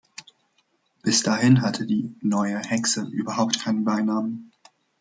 [1.03, 4.51] Bis dahin hatte die "Neue Hexe" überhaupt keinen Beinamen.